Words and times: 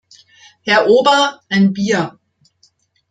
Herr 0.63 0.87
Ober, 0.87 1.41
ein 1.49 1.73
Bier! 1.73 2.17